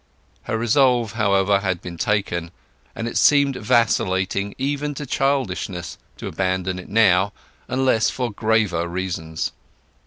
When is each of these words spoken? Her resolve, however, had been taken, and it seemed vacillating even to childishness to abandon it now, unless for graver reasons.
Her 0.45 0.57
resolve, 0.57 1.11
however, 1.11 1.59
had 1.59 1.79
been 1.79 1.95
taken, 1.95 2.49
and 2.95 3.07
it 3.07 3.17
seemed 3.17 3.55
vacillating 3.55 4.55
even 4.57 4.95
to 4.95 5.05
childishness 5.05 5.99
to 6.17 6.25
abandon 6.25 6.79
it 6.79 6.89
now, 6.89 7.33
unless 7.67 8.09
for 8.09 8.31
graver 8.31 8.87
reasons. 8.87 9.51